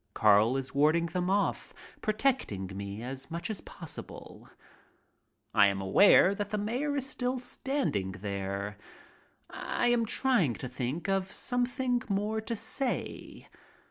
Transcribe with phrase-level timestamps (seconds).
[0.15, 4.49] Carl is warding them off, protecting me as much as possible.
[5.53, 8.77] I am aware that the mayor is still standing there.
[9.51, 13.47] I am trying to think of something more to say.